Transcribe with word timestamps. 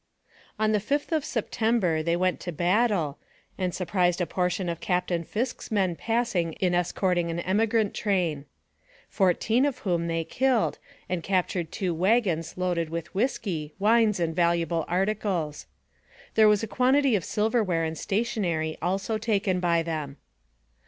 On 0.57 0.71
the 0.71 0.79
5th 0.79 1.11
of 1.11 1.23
September 1.23 2.01
they 2.01 2.15
went 2.15 2.39
to 2.39 2.51
battle, 2.51 3.19
and 3.55 3.71
surprised 3.71 4.19
a 4.19 4.25
portion 4.25 4.67
of 4.67 4.79
Captain 4.79 5.23
Fisk's 5.23 5.69
men 5.69 5.95
passing 5.95 6.53
in 6.53 6.73
escorting 6.73 7.29
an 7.29 7.39
emigrant 7.41 7.93
train 7.93 8.45
fourteen 9.09 9.63
of 9.63 9.77
whom 9.85 10.07
they 10.07 10.23
killed, 10.23 10.79
and 11.07 11.21
captured 11.21 11.71
two 11.71 11.93
wagons 11.93 12.57
loaded 12.57 12.89
with 12.89 13.13
whisky, 13.13 13.75
wines, 13.77 14.19
and 14.19 14.35
valuable 14.35 14.85
articles. 14.87 15.67
There 16.33 16.49
was 16.49 16.63
a 16.63 16.67
quantity 16.67 17.15
of 17.15 17.23
silver 17.23 17.63
ware 17.63 17.83
and 17.83 17.95
stationery 17.95 18.79
also 18.81 19.19
taken 19.19 19.59
by 19.59 19.83
them. 19.83 20.17